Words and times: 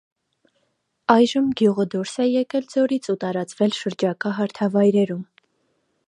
Այժմ 1.15 1.51
գյուղը 1.59 1.83
դուրս 1.95 2.13
է 2.23 2.25
եկել 2.27 2.65
ձորից 2.75 3.09
ու 3.15 3.17
տարածվել 3.25 3.75
շրջակա 3.81 4.31
հարթավայրերում։ 4.39 5.21